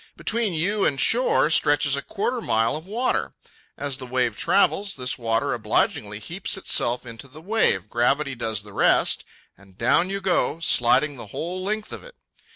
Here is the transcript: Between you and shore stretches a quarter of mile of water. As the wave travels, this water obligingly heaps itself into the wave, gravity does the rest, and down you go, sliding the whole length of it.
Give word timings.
Between 0.17 0.53
you 0.53 0.83
and 0.83 0.99
shore 0.99 1.51
stretches 1.51 1.95
a 1.95 2.01
quarter 2.01 2.39
of 2.39 2.43
mile 2.45 2.75
of 2.75 2.87
water. 2.87 3.35
As 3.77 3.99
the 3.99 4.05
wave 4.07 4.35
travels, 4.35 4.95
this 4.95 5.15
water 5.15 5.53
obligingly 5.53 6.17
heaps 6.17 6.57
itself 6.57 7.05
into 7.05 7.27
the 7.27 7.39
wave, 7.39 7.87
gravity 7.87 8.33
does 8.33 8.63
the 8.63 8.73
rest, 8.73 9.23
and 9.55 9.77
down 9.77 10.09
you 10.09 10.19
go, 10.19 10.59
sliding 10.59 11.17
the 11.17 11.27
whole 11.27 11.63
length 11.63 11.93
of 11.93 12.03
it. 12.03 12.15